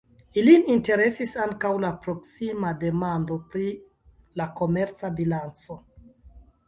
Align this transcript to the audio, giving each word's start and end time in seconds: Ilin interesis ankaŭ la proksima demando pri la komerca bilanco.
Ilin 0.41 0.63
interesis 0.75 1.33
ankaŭ 1.43 1.73
la 1.83 1.91
proksima 2.07 2.71
demando 2.85 3.37
pri 3.53 3.67
la 4.43 4.49
komerca 4.63 5.13
bilanco. 5.21 5.79